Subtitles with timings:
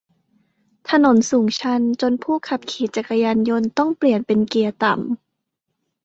[0.89, 5.03] ถนนสูงชันจนผู้ขับขี่จักรยานยนต์ต้องเปลี่ยนเป็นเกียร์ต่ำ